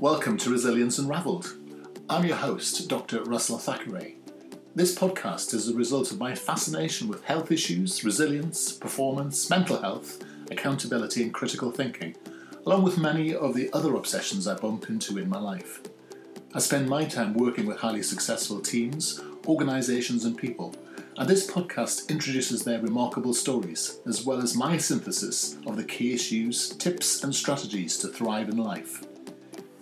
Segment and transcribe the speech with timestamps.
[0.00, 1.56] Welcome to Resilience Unraveled.
[2.08, 3.24] I'm your host, Dr.
[3.24, 4.14] Russell Thackeray.
[4.76, 10.22] This podcast is a result of my fascination with health issues, resilience, performance, mental health,
[10.52, 12.14] accountability, and critical thinking,
[12.64, 15.80] along with many of the other obsessions I bump into in my life.
[16.54, 20.76] I spend my time working with highly successful teams, organisations, and people,
[21.16, 26.14] and this podcast introduces their remarkable stories, as well as my synthesis of the key
[26.14, 29.02] issues, tips, and strategies to thrive in life.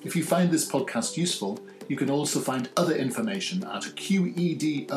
[0.06, 4.94] If you find this podcast useful, you can also find other information at qedod.com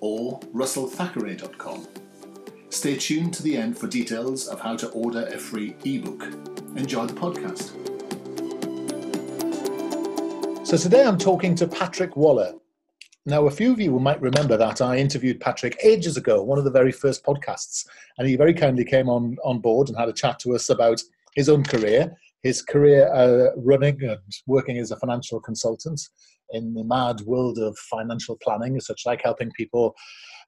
[0.00, 1.86] or russellthackeray.com.
[2.70, 6.24] Stay tuned to the end for details of how to order a free ebook.
[6.74, 7.70] Enjoy the podcast.
[10.66, 12.54] So, today I'm talking to Patrick Waller.
[13.24, 16.64] Now, a few of you might remember that I interviewed Patrick ages ago, one of
[16.64, 17.86] the very first podcasts,
[18.18, 21.00] and he very kindly came on, on board and had a chat to us about
[21.36, 26.00] his own career his career uh, running and working as a financial consultant
[26.50, 29.94] in the mad world of financial planning, such like helping people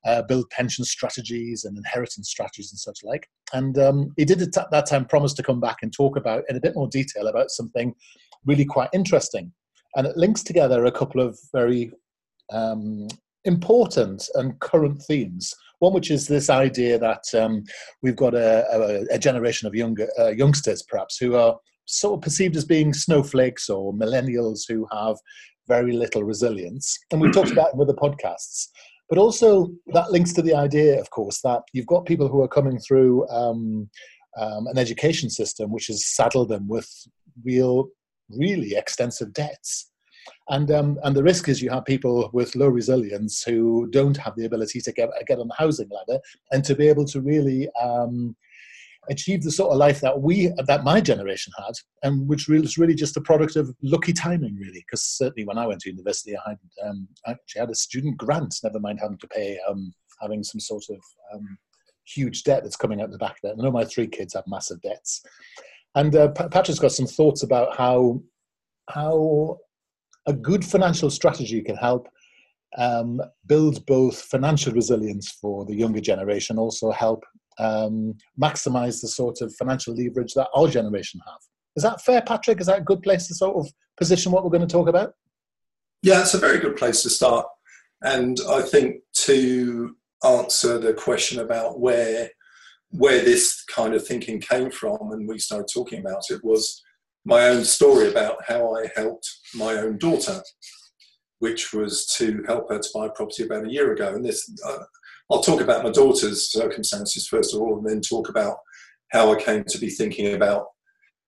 [0.05, 3.29] uh, build pension strategies and inheritance strategies and such like.
[3.55, 6.57] And um, he did at that time promise to come back and talk about in
[6.57, 7.95] a bit more detail about something
[8.45, 9.51] really quite interesting.
[9.97, 11.91] And it links together a couple of very
[12.53, 13.09] um,
[13.47, 15.55] important and current themes.
[15.79, 17.65] One which is this idea that um,
[18.03, 22.23] we've got a, a, a, generation of younger uh, youngsters, perhaps, who are sort of
[22.23, 25.17] perceived as being snowflakes or millennials who have
[25.69, 26.99] very little resilience.
[27.11, 28.69] And we've talked about it with the podcasts.
[29.09, 32.49] But also, that links to the idea, of course, that you've got people who are
[32.49, 33.89] coming through um,
[34.37, 36.91] um, an education system which has saddled them with
[37.45, 37.89] real,
[38.31, 39.91] really extensive debts.
[40.49, 44.35] And, um, and the risk is you have people with low resilience who don't have
[44.37, 46.21] the ability to get, get on the housing ladder
[46.51, 48.35] and to be able to really um,
[49.11, 52.95] achieve the sort of life that we that my generation had and which was really
[52.95, 56.51] just a product of lucky timing really because certainly when i went to university i
[56.51, 60.61] had um, actually had a student grant never mind having to pay um, having some
[60.61, 60.99] sort of
[61.35, 61.59] um,
[62.07, 63.53] huge debt that's coming out the back of there.
[63.53, 65.23] I know my three kids have massive debts.
[65.95, 68.23] And uh, patrick's got some thoughts about how
[68.91, 69.59] how
[70.27, 72.09] a good financial strategy can help
[72.79, 77.25] um, build both financial resilience for the younger generation, also help
[77.59, 81.41] um, maximize the sort of financial leverage that our generation have.
[81.77, 82.61] Is that fair, Patrick?
[82.61, 85.13] Is that a good place to sort of position what we're going to talk about?
[86.03, 87.47] Yeah, it's a very good place to start.
[88.03, 92.31] And I think to answer the question about where
[92.91, 96.83] where this kind of thinking came from and we started talking about it was
[97.25, 100.41] my own story about how I helped my own daughter,
[101.41, 104.15] which was to help her to buy property about a year ago.
[104.15, 104.85] And this, uh,
[105.31, 108.59] I'll talk about my daughter's circumstances first of all, and then talk about
[109.13, 110.67] how I came to be thinking about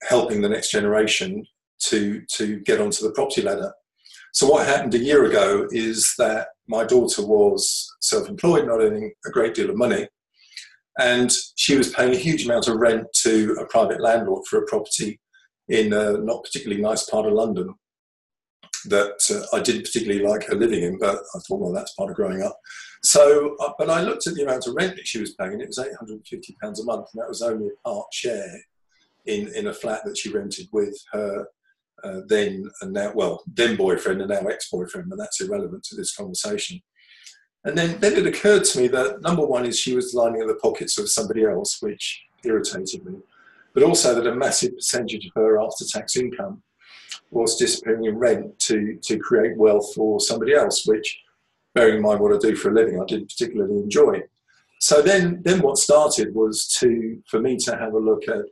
[0.02, 1.44] helping the next generation
[1.84, 3.72] to to get onto the property ladder.
[4.32, 9.30] So what happened a year ago is that my daughter was self-employed, not earning a
[9.30, 10.06] great deal of money,
[10.98, 14.66] and she was paying a huge amount of rent to a private landlord for a
[14.66, 15.20] property
[15.68, 17.74] in a not particularly nice part of London
[18.84, 22.10] that uh, I didn't particularly like her living in, but I thought, well, that's part
[22.10, 22.58] of growing up.
[23.08, 25.62] So, uh, but I looked at the amount of rent that she was paying, and
[25.62, 28.60] it was £850 a month, and that was only a part share
[29.24, 31.46] in, in a flat that she rented with her
[32.04, 35.96] uh, then and now, well, then boyfriend and now ex boyfriend, and that's irrelevant to
[35.96, 36.82] this conversation.
[37.64, 40.56] And then, then it occurred to me that number one is she was lining the
[40.56, 43.20] pockets of somebody else, which irritated me,
[43.72, 46.62] but also that a massive percentage of her after tax income
[47.30, 51.22] was disappearing in rent to, to create wealth for somebody else, which
[51.78, 54.20] bearing in mind what I do for a living, I didn't particularly enjoy.
[54.80, 58.44] So then, then what started was to for me to have a look at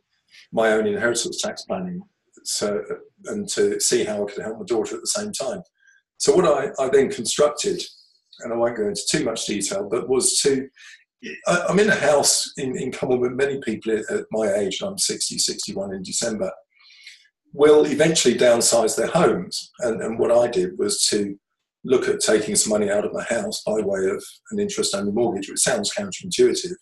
[0.53, 2.03] my own inheritance tax planning,
[2.45, 2.83] so
[3.27, 5.63] and to see how I could help my daughter at the same time.
[6.19, 7.83] So what I, I then constructed,
[8.41, 10.69] and I won't go into too much detail, but was to
[11.49, 14.83] I, am in a house in, in common with many people at my age.
[14.83, 16.53] I'm 60, 61 in December.
[17.53, 21.37] Will eventually downsize their homes, and, and what I did was to
[21.86, 25.48] look at taking some money out of my house by way of an interest-only mortgage,
[25.48, 26.74] which sounds counterintuitive,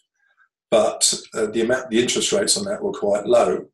[0.70, 3.66] but uh, the amount, the interest rates on that were quite low,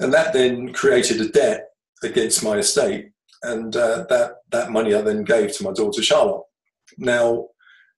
[0.00, 1.66] and that then created a debt
[2.02, 3.10] against my estate,
[3.42, 6.42] and uh, that that money I then gave to my daughter Charlotte.
[6.98, 7.46] Now,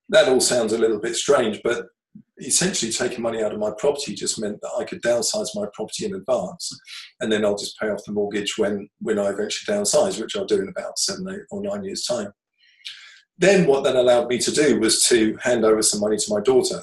[0.08, 1.86] that all sounds a little bit strange, but
[2.38, 6.06] essentially taking money out of my property just meant that I could downsize my property
[6.06, 6.70] in advance,
[7.20, 10.44] and then I'll just pay off the mortgage when when I eventually downsize, which I'll
[10.44, 12.32] do in about seven, eight, or nine years' time.
[13.38, 16.41] Then what that allowed me to do was to hand over some money to my
[16.41, 16.82] daughter,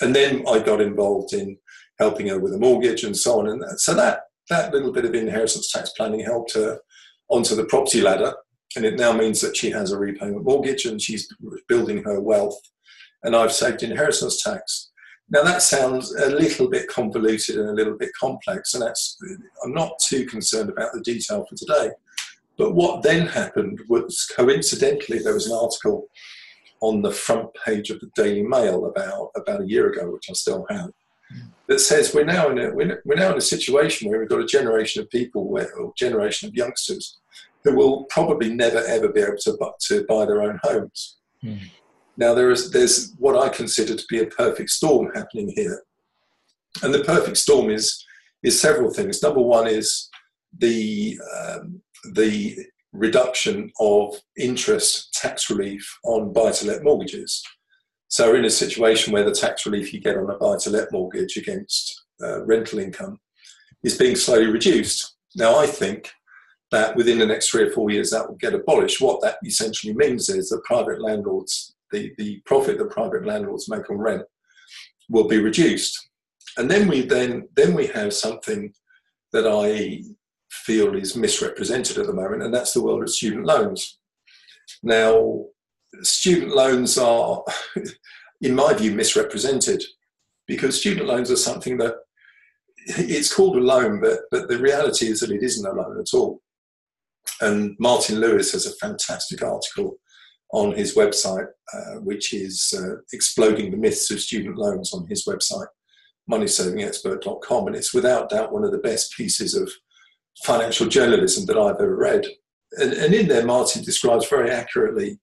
[0.00, 1.58] and then I got involved in
[1.98, 3.48] helping her with a mortgage and so on.
[3.48, 4.20] And so that
[4.50, 6.80] that little bit of inheritance tax planning helped her
[7.28, 8.34] onto the property ladder.
[8.76, 11.28] And it now means that she has a repayment mortgage and she's
[11.68, 12.58] building her wealth.
[13.24, 14.90] And I've saved inheritance tax.
[15.30, 19.16] Now that sounds a little bit convoluted and a little bit complex, and that's
[19.64, 21.90] I'm not too concerned about the detail for today.
[22.56, 26.08] But what then happened was coincidentally there was an article
[26.80, 30.34] on the front page of the Daily Mail about about a year ago, which I
[30.34, 30.90] still have,
[31.68, 34.46] that says we're now in a we're, now in a situation where we've got a
[34.46, 37.18] generation of people, where, or generation of youngsters,
[37.64, 39.56] who will probably never ever be able to
[39.88, 41.16] to buy their own homes.
[41.42, 41.60] Mm.
[42.16, 45.82] Now there is there's what I consider to be a perfect storm happening here,
[46.82, 48.04] and the perfect storm is
[48.42, 49.22] is several things.
[49.22, 50.08] Number one is
[50.58, 51.82] the um,
[52.12, 52.56] the
[52.92, 57.42] reduction of interest tax relief on buy-to-let mortgages.
[58.08, 62.04] So in a situation where the tax relief you get on a buy-to-let mortgage against
[62.22, 63.18] uh, rental income
[63.82, 65.16] is being slowly reduced.
[65.34, 66.12] Now I think
[66.70, 69.00] that within the next three or four years that will get abolished.
[69.00, 73.88] What that essentially means is that private landlords, the, the profit that private landlords make
[73.88, 74.22] on rent
[75.08, 76.10] will be reduced.
[76.56, 78.72] And then we then then we have something
[79.32, 80.02] that I
[80.50, 83.98] feel is misrepresented at the moment, and that's the world of student loans.
[84.82, 85.44] Now,
[86.02, 87.42] student loans are,
[88.40, 89.82] in my view, misrepresented
[90.46, 91.94] because student loans are something that
[92.86, 96.14] it's called a loan, but, but the reality is that it isn't a loan at
[96.14, 96.40] all.
[97.40, 99.98] And Martin Lewis has a fantastic article
[100.54, 105.26] on his website, uh, which is uh, exploding the myths of student loans on his
[105.26, 105.66] website,
[106.30, 107.66] moneysavingexpert.com.
[107.66, 109.68] And it's without doubt one of the best pieces of
[110.44, 112.24] financial journalism that I've ever read.
[112.78, 115.18] And, and in there, Martin describes very accurately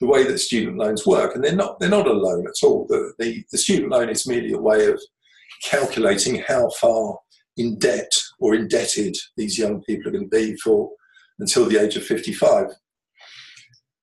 [0.00, 1.36] the way that student loans work.
[1.36, 2.86] And they're not, they're not a loan at all.
[2.88, 5.00] The, the, the student loan is merely a way of
[5.62, 7.16] calculating how far
[7.56, 10.90] in debt or indebted these young people are going to be for
[11.38, 12.66] until the age of 55.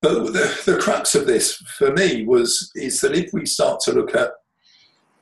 [0.02, 3.92] But the, the crux of this for me was is that if we start to
[3.92, 4.30] look at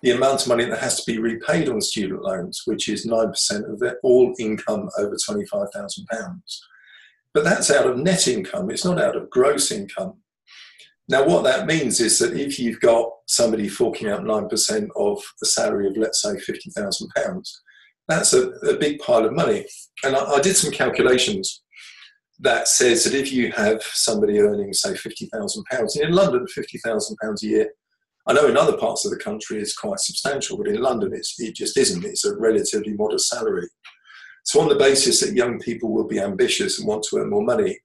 [0.03, 3.73] the amount of money that has to be repaid on student loans, which is 9%
[3.73, 6.41] of their all income over £25,000.
[7.35, 10.15] But that's out of net income, it's not out of gross income.
[11.09, 15.47] Now, what that means is that if you've got somebody forking out 9% of a
[15.47, 17.51] salary of, let's say, £50,000,
[18.07, 19.67] that's a, a, big pile of money.
[20.05, 21.63] And I, I did some calculations
[22.41, 27.69] that says that if you have somebody earning, say, £50,000, in London, £50,000 a year
[28.29, 31.55] I know in other parts of the country it's quite substantial, but in London it
[31.55, 32.05] just isn't.
[32.05, 33.67] It's a relatively modest salary.
[34.45, 37.43] So, on the basis that young people will be ambitious and want to earn more
[37.43, 37.79] money,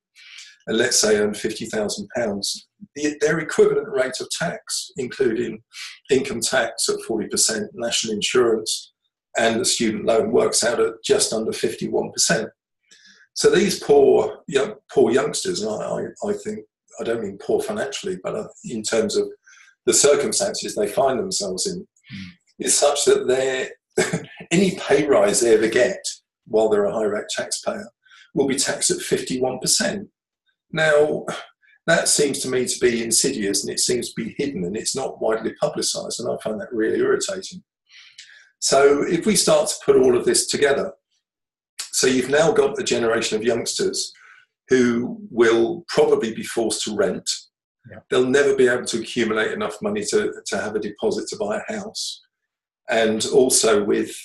[0.67, 2.57] and let's say earn £50,000,
[3.21, 5.63] their equivalent rate of tax, including
[6.11, 8.91] income tax at 40%, national insurance,
[9.37, 12.49] and the student loan, works out at just under 51%.
[13.33, 16.59] So these poor young, poor youngsters, and I, I think,
[16.99, 19.27] I don't mean poor financially, but uh, in terms of
[19.85, 22.29] the circumstances they find themselves in mm.
[22.59, 23.69] is such that they
[24.51, 25.99] any pay rise they ever get
[26.45, 27.87] while they're a high rate taxpayer
[28.33, 30.07] will be taxed at 51%.
[30.71, 31.25] Now,
[31.85, 34.95] that seems to me to be insidious and it seems to be hidden and it's
[34.95, 37.63] not widely publicised, and I find that really irritating.
[38.59, 40.93] So, if we start to put all of this together,
[42.03, 44.11] so you've now got a generation of youngsters
[44.69, 47.29] who will probably be forced to rent
[47.89, 47.99] yeah.
[48.09, 51.57] They'll never be able to accumulate enough money to, to have a deposit to buy
[51.57, 52.21] a house.
[52.89, 54.15] And also with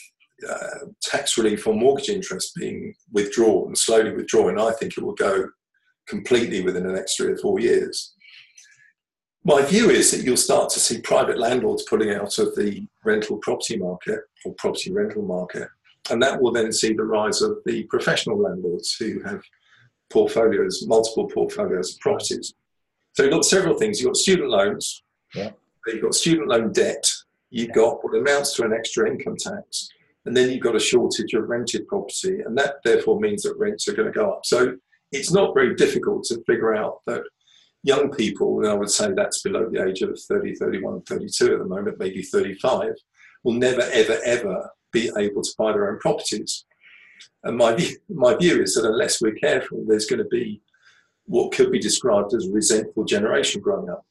[0.48, 5.48] uh, tax relief on mortgage interest being withdrawn, slowly withdrawn, I think it will go
[6.06, 8.14] completely within the next three or four years.
[9.44, 13.38] My view is that you'll start to see private landlords pulling out of the rental
[13.38, 15.68] property market or property rental market,
[16.10, 19.42] and that will then see the rise of the professional landlords who have
[20.10, 22.54] portfolios, multiple portfolios of properties.
[23.14, 24.00] So you've got several things.
[24.00, 25.02] You've got student loans,
[25.34, 25.50] yeah.
[25.86, 27.04] you've got student loan debt,
[27.50, 29.88] you've got what amounts to an extra income tax,
[30.24, 33.88] and then you've got a shortage of rented property, and that therefore means that rents
[33.88, 34.46] are going to go up.
[34.46, 34.76] So
[35.12, 37.22] it's not very difficult to figure out that
[37.82, 41.58] young people, and I would say that's below the age of 30, 31, 32 at
[41.58, 42.92] the moment, maybe 35,
[43.44, 46.64] will never, ever, ever be able to buy their own properties.
[47.44, 50.60] And my view, my view is that unless we're careful, there's going to be
[51.24, 54.04] what could be described as a resentful generation growing up.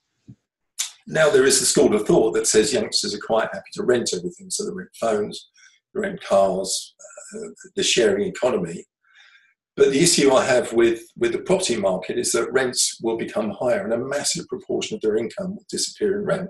[1.07, 4.12] Now there is a school of thought that says youngsters are quite happy to rent
[4.13, 5.50] everything, so they rent phones,
[5.93, 6.93] they rent cars,
[7.36, 8.86] uh, the sharing economy.
[9.75, 13.51] But the issue I have with, with the property market is that rents will become
[13.51, 16.50] higher and a massive proportion of their income will disappear in rent.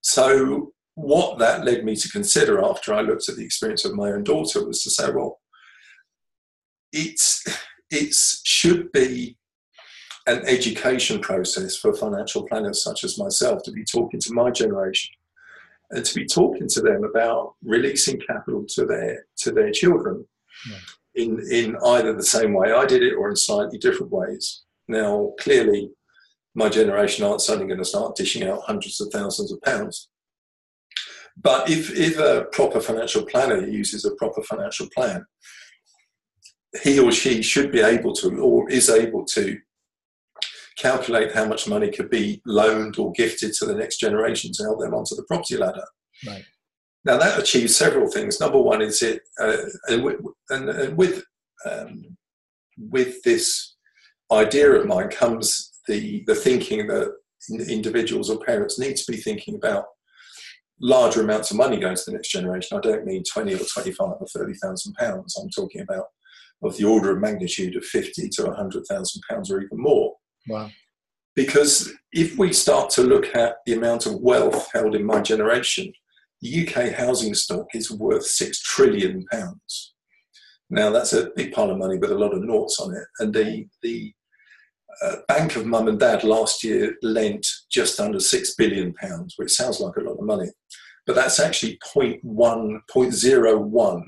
[0.00, 4.10] So what that led me to consider after I looked at the experience of my
[4.10, 5.40] own daughter was to say, well,
[6.92, 7.44] it's
[7.90, 9.36] it should be
[10.26, 15.12] an education process for financial planners such as myself to be talking to my generation
[15.90, 20.24] and to be talking to them about releasing capital to their to their children
[20.68, 20.78] yeah.
[21.22, 24.62] in in either the same way I did it or in slightly different ways.
[24.88, 25.90] Now, clearly,
[26.54, 30.08] my generation aren't suddenly going to start dishing out hundreds of thousands of pounds.
[31.36, 35.24] But if, if a proper financial planner uses a proper financial plan,
[36.82, 39.58] he or she should be able to, or is able to,
[40.80, 44.80] calculate how much money could be loaned or gifted to the next generation to help
[44.80, 45.84] them onto the property ladder.
[46.26, 46.44] Right.
[47.04, 48.40] Now that achieves several things.
[48.40, 49.56] Number one is it, uh,
[49.88, 50.20] and, with,
[50.50, 51.22] and, and with
[51.68, 52.16] um,
[52.78, 53.76] with this
[54.32, 57.14] idea of mine comes the the thinking that
[57.68, 59.84] individuals or parents need to be thinking about
[60.80, 62.76] larger amounts of money going to the next generation.
[62.76, 65.36] I don't mean twenty or twenty-five or thirty thousand pounds.
[65.36, 66.06] I'm talking about
[66.62, 70.14] of the order of magnitude of fifty to hundred thousand pounds or even more.
[70.48, 70.70] Wow.
[71.36, 75.92] Because if we start to look at the amount of wealth held in my generation,
[76.42, 79.94] the UK housing stock is worth six trillion pounds.
[80.70, 83.34] Now that's a big pile of money with a lot of noughts on it, and
[83.34, 84.12] the the
[85.02, 89.52] uh, Bank of Mum and Dad last year lent just under six billion pounds, which
[89.52, 90.48] sounds like a lot of money,
[91.06, 94.02] but that's actually 0.1, 0.01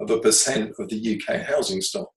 [0.00, 2.10] of a percent of the UK housing stock.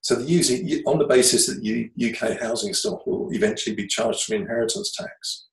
[0.00, 4.34] So the using, on the basis that UK housing stock will eventually be charged for
[4.34, 5.46] inheritance tax,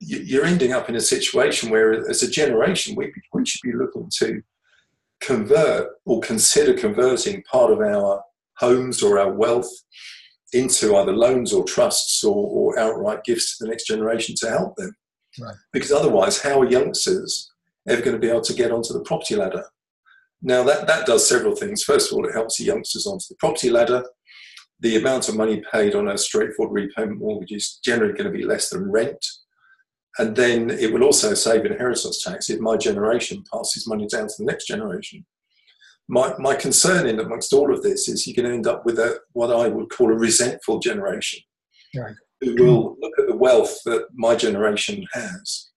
[0.00, 3.12] you're ending up in a situation where, as a generation, we
[3.44, 4.42] should be looking to
[5.20, 8.22] convert or consider converting part of our
[8.58, 9.70] homes or our wealth
[10.54, 14.76] into either loans or trusts or, or outright gifts to the next generation to help
[14.76, 14.94] them.
[15.40, 15.56] Right.
[15.72, 17.50] Because otherwise, how are youngsters
[17.88, 19.64] ever going to be able to get onto the property ladder?
[20.42, 21.82] Now, that, that does several things.
[21.82, 24.04] First of all, it helps the youngsters onto the property ladder.
[24.80, 28.44] The amount of money paid on a straightforward repayment mortgage is generally going to be
[28.44, 29.24] less than rent.
[30.18, 34.34] And then it will also save inheritance tax if my generation passes money down to
[34.38, 35.24] the next generation.
[36.08, 38.98] My, my concern in amongst all of this is you're going to end up with
[38.98, 41.40] a, what I would call a resentful generation
[41.96, 42.14] right.
[42.40, 45.70] who will look at the wealth that my generation has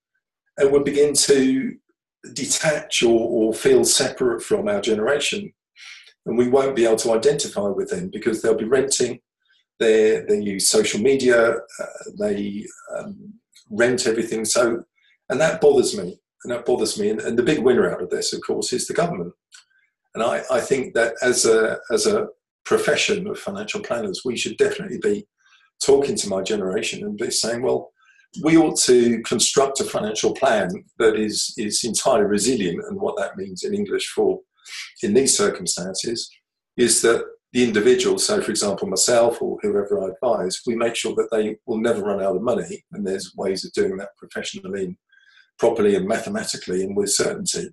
[0.58, 1.76] and will begin to
[2.34, 5.54] detach or, or feel separate from our generation.
[6.26, 9.20] And we won't be able to identify with them because they'll be renting,
[9.80, 11.86] they, they use social media, uh,
[12.20, 12.66] they
[12.98, 13.34] um,
[13.70, 14.44] rent everything.
[14.46, 14.84] So,
[15.30, 16.20] and that bothers me.
[16.44, 17.10] And that bothers me.
[17.10, 19.34] And, and, the big winner out of this, of course, is the government.
[20.18, 22.30] And I, I think that as a, as a
[22.66, 25.28] profession of financial planners, we should definitely be
[25.80, 27.92] talking to my generation and be saying, well,
[28.44, 32.84] we ought to construct a financial plan that is, is entirely resilient.
[32.90, 34.40] And what that means in English for
[35.04, 36.28] in these circumstances
[36.78, 41.14] is that the individual, so for example, myself or whoever I advise, we make sure
[41.14, 42.84] that they will never run out of money.
[42.92, 44.98] And there's ways of doing that professionally
[45.60, 47.70] properly and mathematically and with certainty.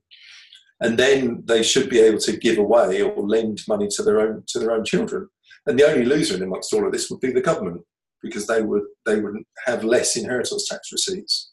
[0.85, 4.45] And then they should be able to give away or lend money to their own
[4.49, 5.29] to their own children.
[5.67, 7.81] And the only loser in amongst all of this would be the government
[8.23, 9.37] because they would they would
[9.67, 11.53] have less inheritance tax receipts.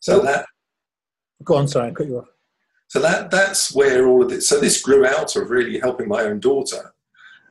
[0.00, 0.24] So oh.
[0.24, 0.46] that
[1.44, 2.28] go on, sorry, I cut you off.
[2.88, 4.48] So that that's where all of this.
[4.48, 6.94] So this grew out of really helping my own daughter,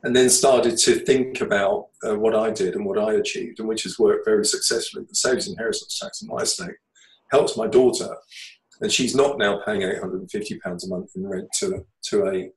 [0.02, 3.68] and then started to think about uh, what I did and what I achieved, and
[3.68, 5.04] which has worked very successfully.
[5.08, 6.76] The saves inheritance tax in my estate
[7.30, 8.16] helps my daughter,
[8.82, 11.86] and she's not now paying eight hundred and fifty pounds a month in rent to
[12.08, 12.50] to a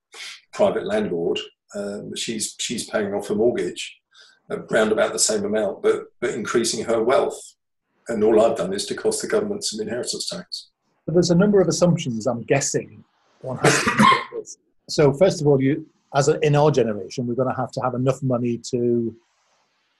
[0.52, 1.40] private landlord.
[1.74, 3.98] Um, she's she's paying off a mortgage
[4.50, 7.40] around about the same amount, but, but increasing her wealth.
[8.08, 10.70] And all I've done is to cost the government some inheritance tax.
[11.06, 13.04] But there's a number of assumptions I'm guessing
[13.42, 14.58] one has to
[14.90, 17.82] So first of all, you as a, in our generation, we're going to have to
[17.82, 19.16] have enough money to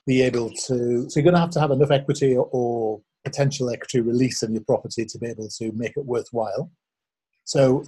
[0.06, 1.10] be able to.
[1.10, 4.52] So you're going to have to have enough equity or, or potential equity release in
[4.52, 6.70] your property to be able to make it worthwhile.
[7.44, 7.84] So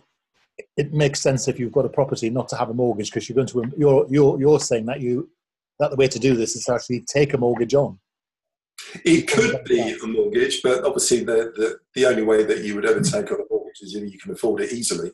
[0.76, 3.36] it makes sense if you've got a property not to have a mortgage because you're
[3.36, 5.30] going to you're you're you're saying that you
[5.78, 8.00] that the way to do this is to actually take a mortgage on.
[9.04, 12.86] It could be a mortgage, but obviously the, the, the only way that you would
[12.86, 15.12] ever take on a mortgage is if you can afford it easily.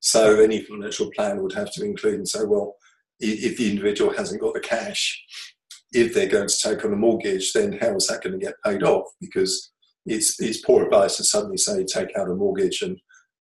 [0.00, 2.74] So any financial plan would have to include and say, well,
[3.20, 5.22] if the individual hasn't got the cash,
[5.92, 8.54] if they're going to take on a mortgage, then how is that going to get
[8.64, 9.06] paid off?
[9.20, 9.72] Because
[10.06, 12.98] it's, it's poor advice to suddenly say take out a mortgage and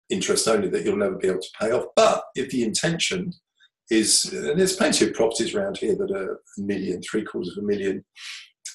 [0.09, 1.85] interest only that you'll never be able to pay off.
[1.95, 3.33] But if the intention
[3.89, 7.63] is, and there's plenty of properties around here that are a million, three quarters of
[7.63, 8.03] a million,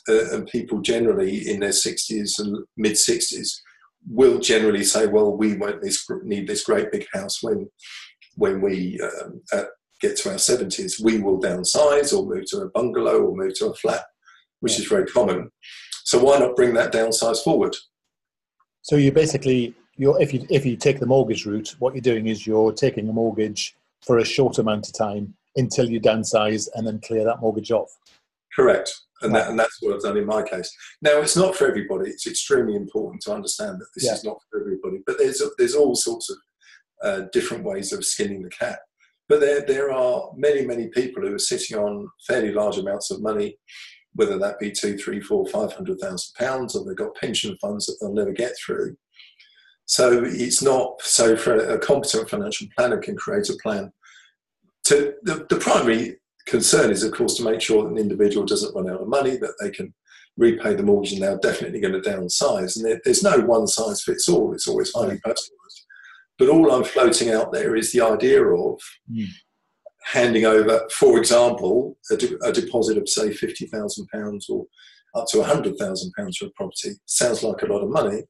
[0.09, 3.61] uh, and people generally in their 60s and mid 60s
[4.07, 5.83] will generally say, well, we won't
[6.25, 7.69] need this great big house when,
[8.37, 9.64] when we um, uh,
[10.06, 13.66] get to our 70s, we will downsize or move to a bungalow or move to
[13.66, 14.04] a flat,
[14.61, 15.50] which is very common.
[16.04, 17.75] So why not bring that downsize forward?
[18.82, 22.26] So you basically, you're, if you if you take the mortgage route, what you're doing
[22.26, 26.87] is you're taking a mortgage for a short amount of time until you downsize and
[26.87, 27.90] then clear that mortgage off.
[28.54, 28.92] Correct.
[29.23, 30.70] And, that, and that's what I've done in my case.
[31.00, 32.11] Now, it's not for everybody.
[32.11, 34.12] It's extremely important to understand that this yeah.
[34.12, 34.99] is not for everybody.
[35.06, 36.37] But there's there's all sorts of
[37.02, 38.80] uh, different ways of skinning the cat.
[39.28, 43.23] But there there are many many people who are sitting on fairly large amounts of
[43.23, 43.57] money,
[44.14, 47.87] whether that be two, three, four, five hundred thousand pounds, or they've got pension funds
[47.87, 48.97] that they'll never get through.
[49.87, 53.93] So it's not so for a competent financial planner can create a plan.
[54.85, 56.16] To the, the primary
[56.47, 59.37] concern is, of course, to make sure that an individual doesn't run out of money,
[59.37, 59.95] that they can
[60.37, 62.76] repay the mortgage and they're definitely going to downsize.
[62.76, 65.83] And there, there's no one size fits all, it's always highly personalised.
[66.38, 69.26] But all I'm floating out there is the idea of mm.
[70.04, 74.66] handing over, for example, a, de- a deposit of, say, £50,000 or
[75.14, 76.94] up to £100,000 for a property.
[77.06, 78.24] Sounds like a lot of money.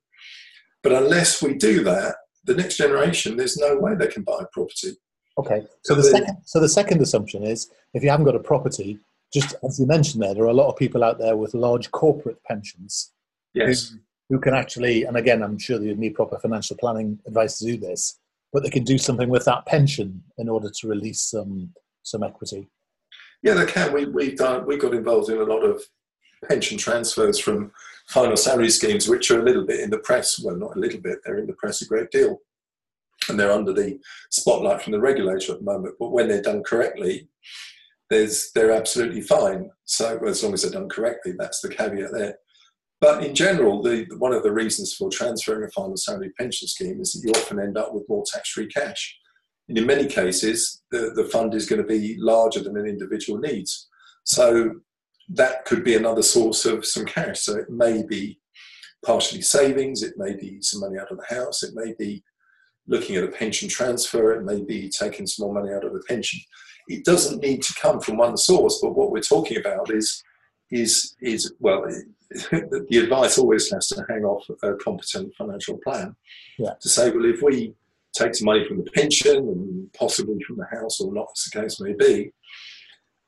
[0.83, 4.93] But unless we do that, the next generation, there's no way they can buy property.
[5.39, 5.63] Okay.
[5.83, 8.99] So the second, so the second assumption is if you haven't got a property,
[9.33, 11.91] just as you mentioned there, there are a lot of people out there with large
[11.91, 13.13] corporate pensions.
[13.55, 13.95] Yes.
[14.31, 17.77] Who, can actually, and again, I'm sure you need proper financial planning advice to do
[17.77, 18.19] this,
[18.53, 22.69] but they can do something with that pension in order to release some some equity.
[23.43, 23.93] Yeah, they can.
[23.93, 25.83] We we've done we got involved in a lot of
[26.49, 27.71] pension transfers from
[28.09, 30.39] final salary schemes, which are a little bit in the press.
[30.39, 32.41] Well, not a little bit; they're in the press a great deal
[33.29, 33.99] and they're under the
[34.31, 35.95] spotlight from the regulator at the moment.
[35.99, 37.29] But when they're done correctly,
[38.11, 39.71] there's they're absolutely fine.
[39.85, 42.37] So as long as they're done correctly, that's the caveat there.
[43.05, 47.03] But in general, the, one of the reasons for transferring a final salary pension scheme
[47.03, 49.15] is that you often end up with more tax-free cash.
[49.69, 53.39] And in many cases, the, the fund is going to be larger than an individual
[53.39, 53.91] needs.
[54.25, 54.77] So
[55.29, 57.43] that could be another source of some cash.
[57.43, 58.41] So it may be
[59.05, 62.25] partially savings, it may be some money out of the house, it may be
[62.87, 66.03] looking at a pension transfer, it may be taking some more money out of the
[66.09, 66.41] pension.
[66.89, 70.25] It doesn't need to come from one source, but what we're talking about is
[70.71, 71.85] is is well,
[72.51, 76.17] the advice always has to hang off a competent financial plan
[76.59, 76.75] yeah.
[76.81, 77.75] to say, well, if we
[78.13, 81.61] take some money from the pension and possibly from the house, or not, as the
[81.61, 82.33] case may be,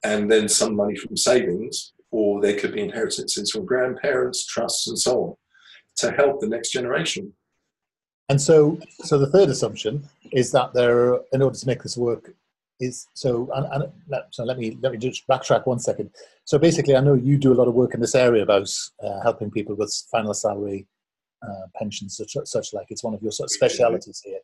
[0.04, 4.98] and then some money from savings, or there could be inheritances from grandparents, trusts, and
[4.98, 5.34] so on,
[5.96, 7.32] to help the next generation.
[8.28, 12.34] And so, so the third assumption is that there, in order to make this work,
[12.80, 13.50] is so.
[13.54, 13.66] And,
[14.10, 16.10] and so let me let me just backtrack one second.
[16.44, 18.68] So basically, I know you do a lot of work in this area about
[19.02, 20.86] uh, helping people with final salary
[21.42, 24.38] uh, pensions, such, such like it's one of your sort of specialities here.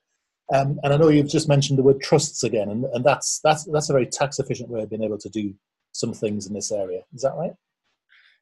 [0.54, 3.64] Um, and I know you've just mentioned the word trusts again, and, and that's that's
[3.64, 5.54] that's a very tax efficient way of being able to do
[5.92, 7.00] some things in this area.
[7.14, 7.52] Is that right?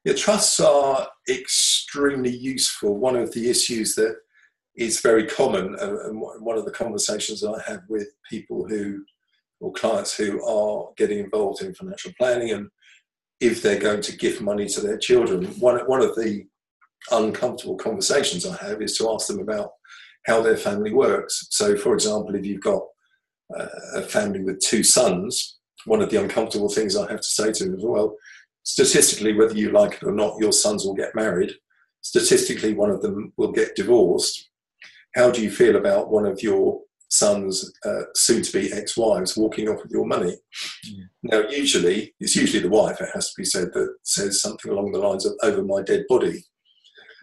[0.05, 2.97] Yeah, trusts are extremely useful.
[2.97, 4.17] One of the issues that
[4.77, 5.77] is very common.
[5.79, 9.05] And one of the conversations I have with people who,
[9.61, 12.69] or clients who are getting involved in financial planning and
[13.41, 16.45] if they're going to give money to their children, one, one of the
[17.11, 19.71] uncomfortable conversations I have is to ask them about
[20.27, 21.47] how their family works.
[21.51, 22.83] So, for example, if you've got
[23.57, 27.53] uh, a family with two sons, one of the uncomfortable things I have to say
[27.53, 28.15] to them is, well,
[28.63, 31.53] statistically, whether you like it or not, your sons will get married.
[32.03, 34.51] Statistically, one of them will get divorced
[35.15, 39.93] how do you feel about one of your son's uh, soon-to-be ex-wives walking off with
[39.93, 40.37] your money?
[40.85, 41.05] Yeah.
[41.23, 44.93] Now, usually, it's usually the wife, it has to be said, that says something along
[44.93, 46.45] the lines of "over my dead body."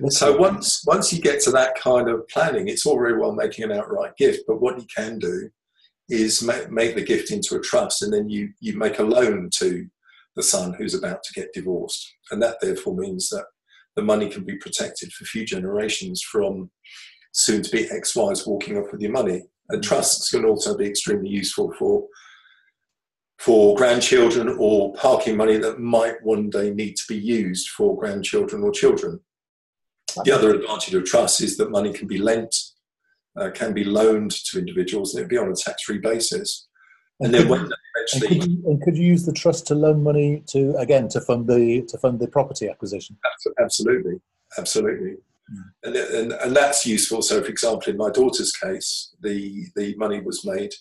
[0.10, 3.66] so once once you get to that kind of planning, it's all very well making
[3.66, 5.50] an outright gift, but what you can do
[6.10, 9.50] is make, make the gift into a trust, and then you you make a loan
[9.56, 9.88] to
[10.36, 13.46] the son who's about to get divorced, and that therefore means that
[13.96, 16.70] the money can be protected for few generations from
[17.34, 19.44] soon to be ex-wives walking off with your money.
[19.70, 22.08] And trusts can also be extremely useful for
[23.40, 28.64] for grandchildren or parking money that might one day need to be used for grandchildren
[28.64, 29.20] or children.
[30.24, 32.56] The other advantage of trusts is that money can be lent,
[33.40, 36.68] uh, can be loaned to individuals, and it'd be on a tax-free basis.
[37.20, 39.76] And, and then when eventually, and could, you, and could you use the trust to
[39.76, 43.18] loan money to again to fund the to fund the property acquisition?
[43.60, 44.20] Absolutely,
[44.58, 45.18] absolutely.
[45.84, 47.22] And, and, and that's useful.
[47.22, 50.72] So, for example, in my daughter's case, the, the money was made.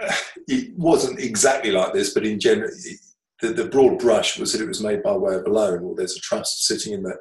[0.48, 2.68] It wasn't exactly like this, but in general,
[3.40, 5.94] the, the broad brush was that it was made by way of a loan, or
[5.94, 7.16] there's a trust sitting in the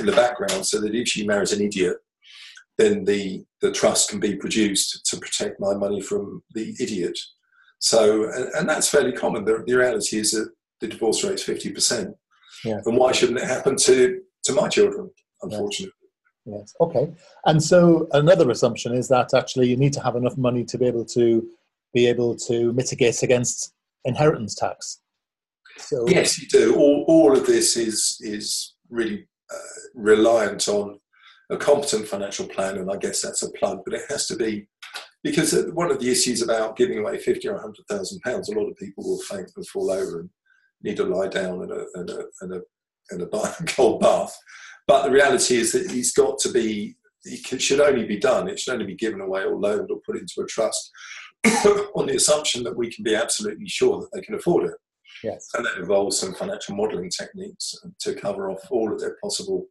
[0.00, 1.96] in the background, so that if she marries an idiot,
[2.76, 7.16] then the the trust can be produced to protect my money from the idiot.
[7.78, 9.44] So, and, and that's fairly common.
[9.44, 12.14] The, the, reality is that the divorce rate is 50%.
[12.64, 12.80] Yeah.
[12.84, 15.10] And why shouldn't it happen to, to my children,
[15.42, 15.92] unfortunately?
[16.44, 16.58] Yes.
[16.58, 16.74] yes.
[16.80, 17.12] Okay.
[17.44, 20.86] And so another assumption is that actually you need to have enough money to be
[20.86, 21.46] able to
[21.94, 23.72] be able to mitigate against
[24.04, 25.00] inheritance tax.
[25.78, 26.76] So yes, you do.
[26.76, 29.58] All, all of this is is really uh,
[29.94, 30.98] reliant on
[31.50, 33.80] a competent financial plan, and I guess that's a plug.
[33.84, 34.68] But it has to be
[35.22, 38.68] because one of the issues about giving away fifty or hundred thousand pounds, a lot
[38.68, 40.30] of people will faint and fall over and
[40.82, 42.60] need to lie down in a in a in a,
[43.10, 43.26] in a
[43.66, 44.36] cold bath.
[44.86, 46.96] But the reality is that he's got to be.
[47.24, 48.46] It should only be done.
[48.46, 50.92] It should only be given away or loaned or put into a trust
[51.96, 54.76] on the assumption that we can be absolutely sure that they can afford it.
[55.24, 55.48] Yes.
[55.54, 59.66] And that involves some financial modelling techniques to cover off all of their possible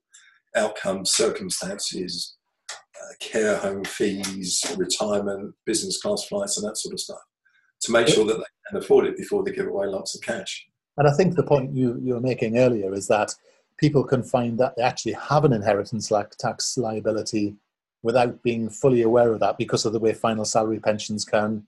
[0.53, 2.35] outcomes, circumstances,
[2.69, 7.21] uh, care home fees, retirement, business class flights, and that sort of stuff
[7.81, 10.67] to make sure that they can afford it before they give away lots of cash.
[10.97, 13.33] And I think the point you, you were making earlier is that
[13.77, 17.55] people can find that they actually have an inheritance tax liability
[18.03, 21.65] without being fully aware of that because of the way final salary pensions can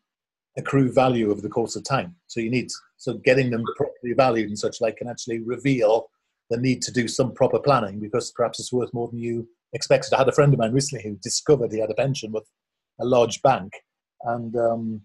[0.57, 2.15] accrue value over the course of time.
[2.27, 6.09] So you need so getting them properly valued and such like can actually reveal
[6.49, 10.13] the need to do some proper planning because perhaps it's worth more than you expected.
[10.13, 12.45] I had a friend of mine recently who discovered he had a pension with
[12.99, 13.73] a large bank,
[14.23, 15.01] and um,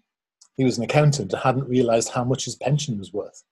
[0.55, 3.43] he was an accountant and hadn't realised how much his pension was worth.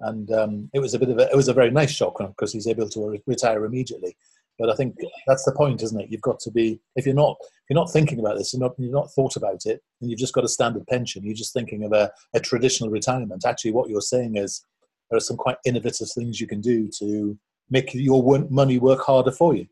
[0.00, 2.52] And um, it was a bit of a, it was a very nice shock because
[2.52, 4.16] he's able to retire immediately.
[4.58, 6.10] But I think that's the point, isn't it?
[6.10, 8.74] You've got to be if you're not if you're not thinking about this, you're not
[8.78, 11.24] you're not thought about it, and you've just got a standard pension.
[11.24, 13.44] You're just thinking of a, a traditional retirement.
[13.46, 14.64] Actually, what you're saying is
[15.10, 17.38] there are some quite innovative things you can do to
[17.70, 19.66] make your money work harder for you.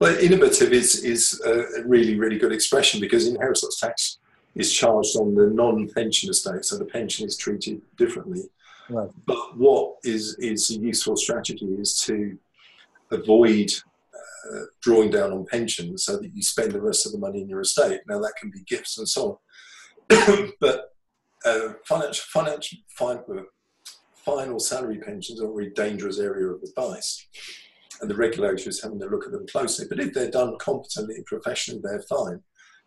[0.00, 4.18] Well, innovative is is a really really good expression because inheritance tax
[4.54, 8.42] is charged on the non-pension estate, so the pension is treated differently.
[8.90, 9.10] Right.
[9.26, 12.36] But what is is a useful strategy is to
[13.12, 13.70] avoid
[14.14, 17.48] uh, drawing down on pensions so that you spend the rest of the money in
[17.48, 18.00] your estate.
[18.08, 19.40] Now that can be gifts and so
[20.10, 20.92] on, but
[21.44, 23.44] uh, financial, financial, final,
[24.14, 27.26] final salary pensions are a really dangerous area of advice,
[28.00, 29.86] and the regulator is having to look at them closely.
[29.88, 32.42] But if they're done competently and professionally, they're fine.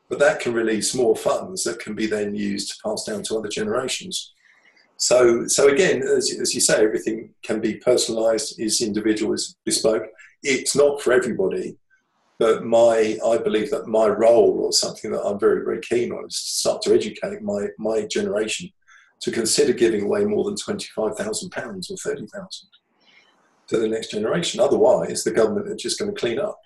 [0.09, 3.37] But that can release more funds that can be then used to pass down to
[3.37, 4.33] other generations.
[4.97, 10.03] So, so again, as, as you say, everything can be personalised, is individual, is bespoke.
[10.43, 11.77] It's not for everybody,
[12.39, 16.25] but my I believe that my role or something that I'm very very keen on
[16.25, 18.69] is to start to educate my my generation
[19.21, 22.69] to consider giving away more than twenty five thousand pounds or thirty thousand
[23.67, 24.59] to the next generation.
[24.59, 26.59] Otherwise, the government are just going to clean up.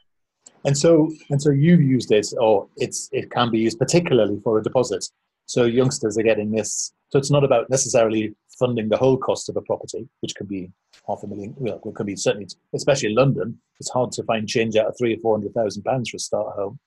[0.65, 4.57] And so, and so you've used it, or it's it can be used particularly for
[4.57, 5.07] a deposit.
[5.45, 6.93] So youngsters are getting this.
[7.09, 10.71] So it's not about necessarily funding the whole cost of a property, which can be
[11.07, 11.53] half a million.
[11.57, 14.95] Well, it can be certainly, especially in London, it's hard to find change out of
[14.97, 16.79] three or four hundred thousand pounds for a start home.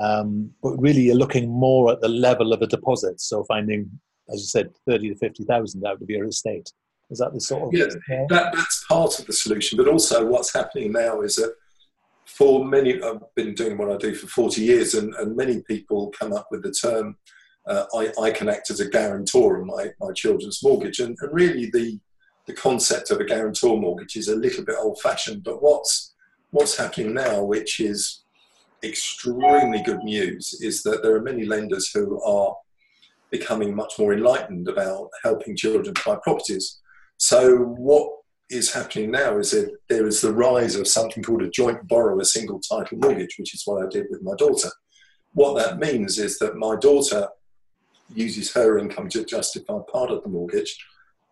[0.00, 3.20] Um, but really, you're looking more at the level of a deposit.
[3.20, 3.90] So finding,
[4.32, 6.72] as you said, thirty to fifty thousand out of your estate.
[7.10, 7.78] Is that the sort of?
[7.78, 7.86] Yeah,
[8.30, 9.76] that, that's part of the solution.
[9.76, 11.54] But also, what's happening now is that
[12.24, 16.12] for many, I've been doing what I do for forty years, and, and many people
[16.18, 17.16] come up with the term
[17.66, 20.98] uh, I, I, can act as a guarantor on my, my children's mortgage.
[20.98, 21.98] And, and, really, the,
[22.46, 25.44] the concept of a guarantor mortgage is a little bit old fashioned.
[25.44, 26.14] But what's,
[26.50, 28.24] what's happening now, which is
[28.82, 32.56] extremely good news, is that there are many lenders who are
[33.30, 36.80] becoming much more enlightened about helping children buy properties.
[37.16, 38.08] So, what
[38.50, 42.24] is happening now is that there is the rise of something called a joint borrower
[42.24, 44.68] single title mortgage, which is what I did with my daughter.
[45.32, 47.28] What that means is that my daughter
[48.14, 50.76] uses her income to justify part of the mortgage.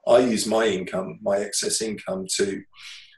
[0.07, 2.63] I use my income, my excess income, to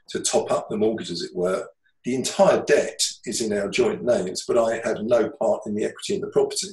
[0.09, 1.67] to top up the mortgage, as it were.
[2.05, 5.85] The entire debt is in our joint names, but I have no part in the
[5.85, 6.69] equity in the property.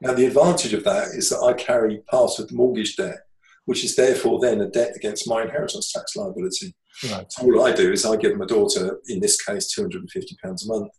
[0.00, 3.18] Now, the advantage of that is that I carry part of the mortgage debt,
[3.64, 6.74] which is therefore then a debt against my inheritance tax liability.
[7.10, 7.30] Right.
[7.32, 10.04] So all I do is I give my daughter, in this case, £250
[10.42, 10.92] a month,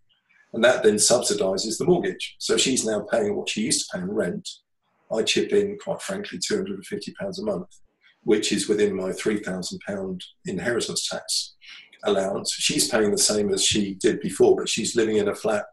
[0.53, 2.35] and that then subsidises the mortgage.
[2.39, 4.47] So she's now paying what she used to pay in rent,
[5.13, 7.67] I chip in, quite frankly, £250 a month,
[8.23, 11.55] which is within my £3,000 inheritance tax
[12.03, 12.53] allowance.
[12.53, 15.65] She's paying the same as she did before, but she's living in a flat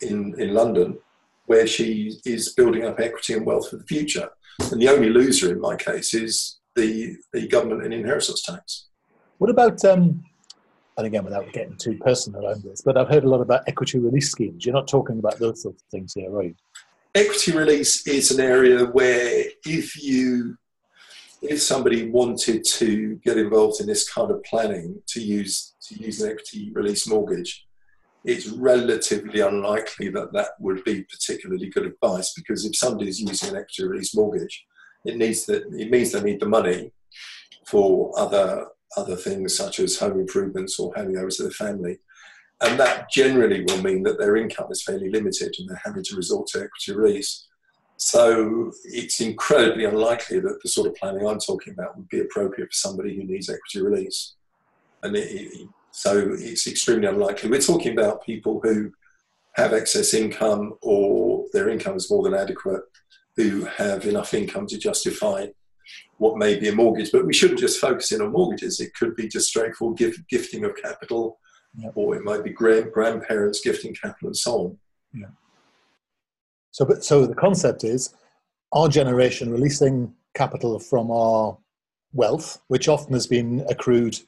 [0.00, 0.98] in, in London
[1.46, 4.28] where she is building up equity and wealth for the future.
[4.70, 8.88] And the only loser in my case is the, the government and inheritance tax.
[9.38, 10.24] What about, um,
[10.96, 13.98] and again, without getting too personal on this, but I've heard a lot about equity
[13.98, 14.64] release schemes.
[14.64, 16.54] You're not talking about those sorts of things here, are you?
[17.14, 20.56] Equity release is an area where if you
[21.42, 26.20] if somebody wanted to get involved in this kind of planning to use to use
[26.20, 27.66] an equity release mortgage,
[28.24, 33.50] it's relatively unlikely that that would be particularly good advice because if somebody is using
[33.50, 34.64] an equity release mortgage,
[35.04, 36.92] it needs that it means they need the money
[37.66, 41.98] for other other things such as home improvements or handing over to the family.
[42.62, 46.16] And that generally will mean that their income is fairly limited and they're having to
[46.16, 47.48] resort to equity release.
[47.96, 52.68] So it's incredibly unlikely that the sort of planning I'm talking about would be appropriate
[52.68, 54.34] for somebody who needs equity release.
[55.02, 57.50] And it, so it's extremely unlikely.
[57.50, 58.92] We're talking about people who
[59.54, 62.82] have excess income or their income is more than adequate,
[63.36, 65.46] who have enough income to justify
[66.18, 67.12] what may be a mortgage.
[67.12, 68.80] But we shouldn't just focus in on mortgages.
[68.80, 71.38] It could be just straightforward gift, gifting of capital,
[71.76, 71.92] yep.
[71.94, 74.78] or it might be grand, grandparents gifting capital and so on.
[75.14, 75.26] Yeah.
[76.70, 78.14] So, but, so the concept is
[78.72, 81.58] our generation releasing capital from our
[82.12, 84.18] wealth, which often has been accrued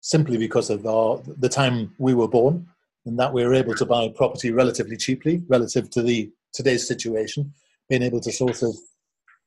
[0.00, 2.66] simply because of our, the time we were born,
[3.06, 7.52] and that we were able to buy property relatively cheaply relative to the today's situation,
[7.88, 8.76] being able to sort of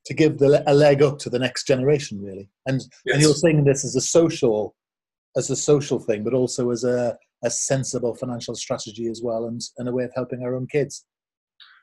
[0.05, 2.49] to give the, a leg up to the next generation, really.
[2.65, 3.13] And, yes.
[3.13, 4.75] and you're saying this as a social,
[5.37, 9.61] as a social thing, but also as a, a sensible financial strategy as well, and,
[9.77, 11.05] and a way of helping our own kids.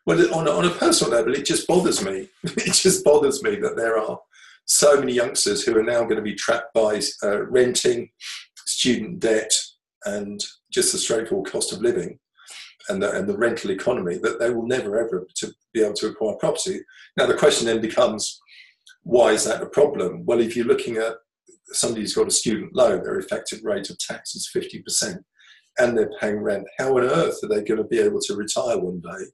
[0.07, 2.29] Well, on a, on a personal level, it just bothers me.
[2.43, 4.19] it just bothers me that there are
[4.65, 8.11] so many youngsters who are now going to be trapped by uh, renting,
[8.67, 9.51] student debt,
[10.05, 12.19] and just the straightforward cost of living
[12.89, 16.09] and the, and the rental economy that they will never ever to be able to
[16.09, 16.81] acquire property.
[17.17, 18.41] Now the question then becomes,
[19.03, 20.25] why is that a problem?
[20.25, 21.17] Well, if you're looking at
[21.73, 25.19] somebody who's got a student loan, their effective rate of tax is 50%,
[25.79, 28.79] and they're paying rent, how on earth are they going to be able to retire
[28.79, 29.27] one day?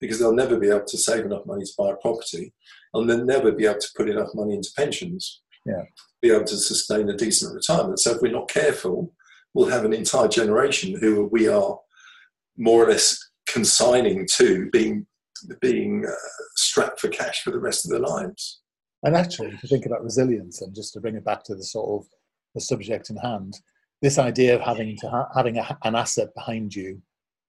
[0.00, 2.52] Because they'll never be able to save enough money to buy a property,
[2.92, 5.82] and they'll never be able to put enough money into pensions, yeah.
[6.20, 8.00] be able to sustain a decent retirement.
[8.00, 9.12] So if we're not careful,
[9.54, 11.78] we'll have an entire generation who we are
[12.56, 13.18] more or less
[13.48, 15.06] consigning to being
[15.60, 16.12] being uh,
[16.56, 18.60] strapped for cash for the rest of their lives.
[19.04, 22.02] And actually, to think about resilience, and just to bring it back to the sort
[22.02, 22.08] of
[22.54, 23.54] the subject in hand,
[24.00, 27.00] this idea of having to ha- having a, an asset behind you,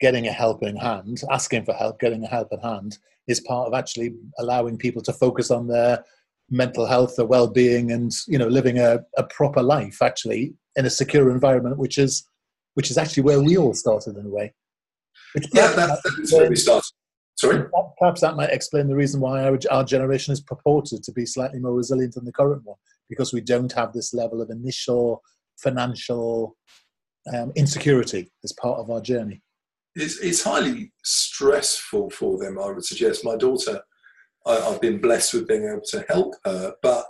[0.02, 4.16] getting a helping hand, asking for help, getting a helping hand, is part of actually
[4.38, 6.04] allowing people to focus on their
[6.50, 10.90] mental health, their well-being, and you know, living a, a proper life actually in a
[10.90, 12.28] secure environment, which is
[12.74, 14.54] which is actually where we all started in a way.
[15.34, 16.92] Which yeah, that, that's where we started.
[17.46, 17.66] Sorry?
[18.00, 21.60] Perhaps that might explain the reason why our, our generation is purported to be slightly
[21.60, 22.78] more resilient than the current one,
[23.10, 25.22] because we don't have this level of initial
[25.58, 26.58] financial
[27.34, 29.42] um, insecurity as part of our journey.
[29.96, 33.24] It's, it's highly stressful for them, I would suggest.
[33.24, 33.82] My daughter,
[34.46, 37.10] I, I've been blessed with being able to help her, but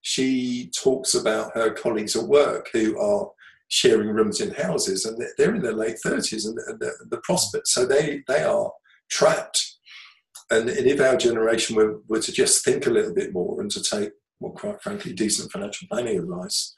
[0.00, 3.30] she talks about her colleagues at work who are
[3.68, 7.66] sharing rooms in houses, and they're in their late thirties, and the, the, prospect.
[7.66, 8.70] So they they are
[9.10, 9.72] trapped.
[10.50, 13.70] And, and if our generation were, were to just think a little bit more and
[13.70, 16.74] to take, well, quite frankly, decent financial planning advice,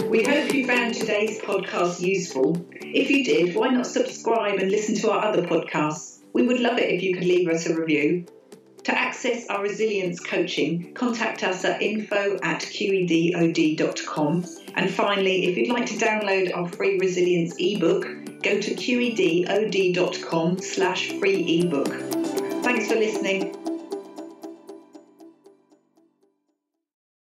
[0.09, 2.65] We hope you found today's podcast useful.
[2.71, 6.19] If you did, why not subscribe and listen to our other podcasts?
[6.33, 8.25] We would love it if you could leave us a review.
[8.85, 14.45] To access our resilience coaching, contact us at info at qedod.com.
[14.75, 18.03] And finally, if you'd like to download our free resilience ebook,
[18.43, 21.87] go to qedod.com slash free ebook.
[22.63, 23.74] Thanks for listening.